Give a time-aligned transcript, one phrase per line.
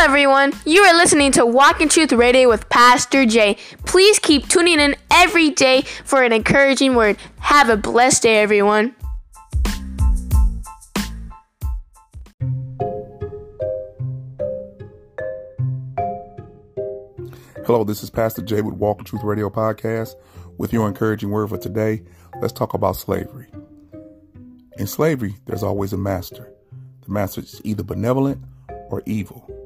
[0.00, 0.50] everyone.
[0.64, 3.58] You are listening to Walk in Truth Radio with Pastor Jay.
[3.84, 7.18] Please keep tuning in every day for an encouraging word.
[7.40, 8.94] Have a blessed day, everyone.
[17.66, 20.14] Hello, this is Pastor Jay with Walk in Truth Radio Podcast
[20.56, 22.02] with your encouraging word for today.
[22.40, 23.48] Let's talk about slavery.
[24.78, 26.50] In slavery, there's always a master.
[27.04, 28.42] The master is either benevolent
[28.88, 29.59] or evil.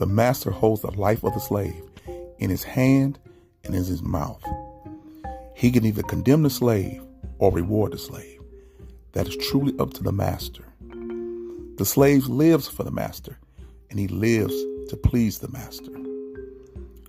[0.00, 1.82] The master holds the life of the slave
[2.38, 3.18] in his hand
[3.64, 4.42] and in his mouth.
[5.54, 7.02] He can either condemn the slave
[7.38, 8.40] or reward the slave.
[9.12, 10.64] That is truly up to the master.
[11.76, 13.36] The slave lives for the master,
[13.90, 14.54] and he lives
[14.88, 15.92] to please the master.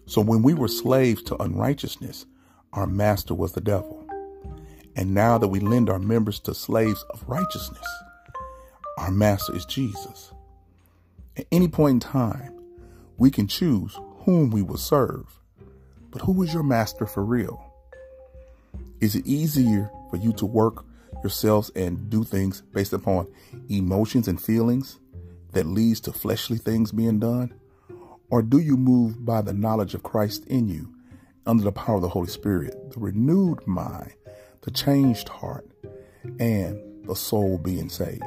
[0.06, 2.26] So when we were slaves to unrighteousness,
[2.74, 4.06] our master was the devil.
[4.98, 7.88] And now that we lend our members to slaves of righteousness,
[8.98, 10.34] our master is Jesus.
[11.38, 12.61] At any point in time,
[13.22, 15.40] we can choose whom we will serve.
[16.10, 17.64] But who is your master for real?
[19.00, 20.84] Is it easier for you to work
[21.22, 23.28] yourselves and do things based upon
[23.70, 24.98] emotions and feelings
[25.52, 27.54] that leads to fleshly things being done?
[28.32, 30.92] Or do you move by the knowledge of Christ in you
[31.46, 34.16] under the power of the Holy Spirit, the renewed mind,
[34.62, 35.70] the changed heart,
[36.40, 38.24] and the soul being saved?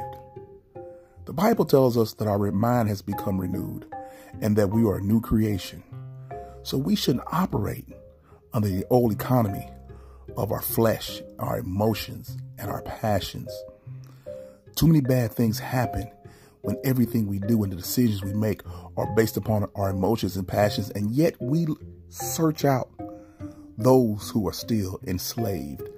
[1.25, 3.93] The Bible tells us that our mind has become renewed
[4.45, 5.83] and that we are a new creation.
[6.65, 7.89] So we shouldn't operate
[8.53, 9.67] under the old economy
[10.37, 13.51] of our flesh, our emotions, and our passions.
[14.77, 16.11] Too many bad things happen
[16.61, 18.61] when everything we do and the decisions we make
[18.99, 21.67] are based upon our emotions and passions, and yet we
[22.11, 22.91] search out
[23.79, 25.89] those who are still enslaved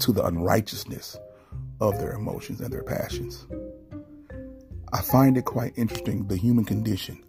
[0.00, 1.16] to the unrighteousness
[1.80, 3.46] of their emotions and their passions.
[4.92, 7.24] I find it quite interesting the human condition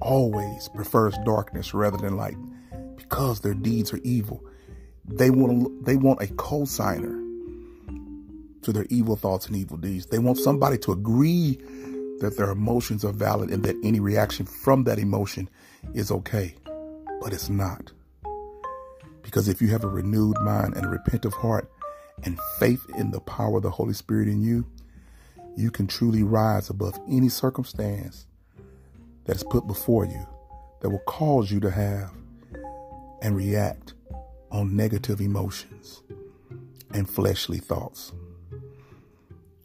[0.00, 2.36] always prefers darkness rather than light
[2.96, 4.44] because their deeds are evil.
[5.04, 7.22] They want they want a co-signer
[8.62, 10.06] to their evil thoughts and evil deeds.
[10.06, 11.58] They want somebody to agree
[12.20, 15.48] that their emotions are valid and that any reaction from that emotion
[15.94, 16.54] is okay.
[17.20, 17.92] But it's not.
[19.22, 21.70] Because if you have a renewed mind and a repentant heart
[22.24, 24.66] and faith in the power of the Holy Spirit in you,
[25.56, 28.26] you can truly rise above any circumstance
[29.26, 30.26] that is put before you
[30.80, 32.12] that will cause you to have
[33.22, 33.94] and react
[34.50, 36.02] on negative emotions
[36.92, 38.12] and fleshly thoughts.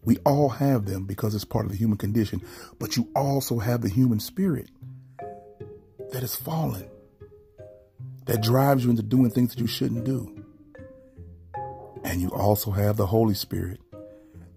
[0.04, 2.42] We all have them because it's part of the human condition,
[2.80, 4.70] but you also have the human spirit
[6.12, 6.90] that is fallen,
[8.26, 10.44] that drives you into doing things that you shouldn't do.
[12.04, 13.80] And you also have the Holy Spirit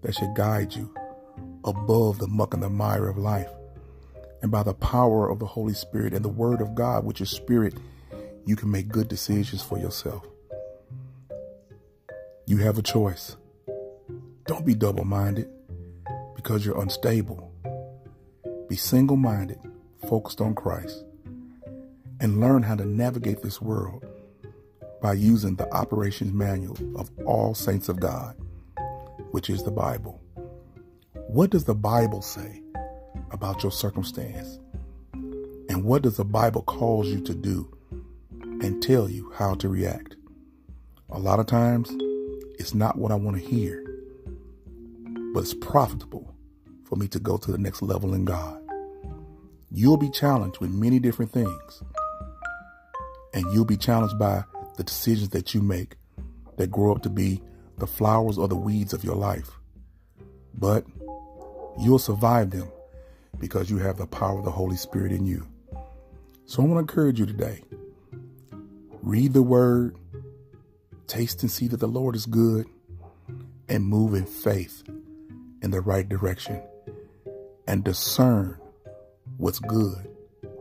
[0.01, 0.93] that should guide you
[1.63, 3.49] above the muck and the mire of life
[4.45, 7.31] and by the power of the Holy Spirit and the Word of God, which is
[7.31, 7.73] Spirit,
[8.45, 10.23] you can make good decisions for yourself.
[12.45, 13.37] You have a choice.
[14.45, 15.49] Don't be double minded
[16.35, 17.51] because you're unstable.
[18.69, 19.57] Be single minded,
[20.07, 21.03] focused on Christ,
[22.19, 24.05] and learn how to navigate this world
[25.01, 28.35] by using the operations manual of all saints of God,
[29.31, 30.21] which is the Bible.
[31.29, 32.61] What does the Bible say
[33.35, 34.59] about your circumstance?
[35.69, 37.69] And what does the Bible calls you to do
[38.31, 40.15] and tell you how to react?
[41.11, 41.93] A lot of times,
[42.57, 43.83] it's not what I want to hear,
[45.33, 46.33] but it's profitable
[46.85, 48.57] for me to go to the next level in God.
[49.69, 51.83] You'll be challenged with many different things,
[53.33, 54.45] and you'll be challenged by
[54.77, 55.97] the decisions that you make
[56.55, 57.41] that grow up to be
[57.79, 59.51] the flowers or the weeds of your life.
[60.53, 60.85] But
[61.77, 62.71] you'll survive them
[63.39, 65.47] because you have the power of the Holy Spirit in you.
[66.45, 67.61] So I want to encourage you today.
[69.01, 69.97] Read the word,
[71.07, 72.67] taste and see that the Lord is good,
[73.67, 74.83] and move in faith
[75.61, 76.61] in the right direction
[77.67, 78.59] and discern
[79.37, 80.07] what's good,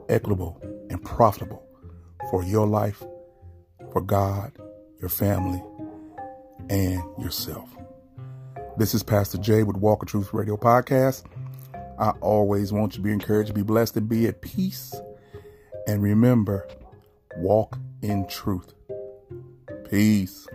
[0.09, 0.61] equitable,
[0.91, 1.63] and profitable
[2.31, 3.03] for your life,
[3.93, 4.53] for God,
[5.01, 5.63] your family,
[6.71, 7.69] and yourself.
[8.77, 11.25] This is Pastor Jay with Walk in Truth Radio Podcast.
[11.99, 14.95] I always want you to be encouraged, be blessed, and be at peace.
[15.87, 16.67] And remember,
[17.37, 18.73] walk in truth.
[19.91, 20.47] Peace.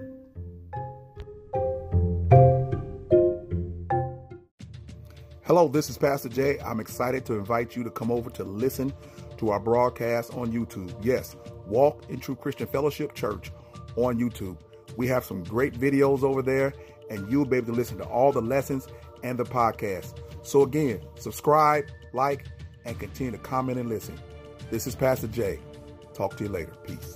[5.44, 6.60] Hello, this is Pastor Jay.
[6.60, 8.94] I'm excited to invite you to come over to listen
[9.38, 10.94] to our broadcast on YouTube.
[11.02, 13.52] Yes, Walk in Truth Christian Fellowship Church
[13.96, 14.58] on YouTube.
[14.98, 16.74] We have some great videos over there,
[17.10, 18.88] and you'll be able to listen to all the lessons
[19.24, 20.14] and the podcast.
[20.44, 22.46] So, again, subscribe, like,
[22.86, 24.20] and continue to comment and listen.
[24.72, 25.60] This is Pastor Jay.
[26.14, 26.74] Talk to you later.
[26.86, 27.16] Peace.